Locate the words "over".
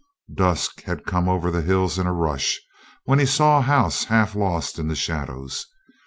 1.29-1.51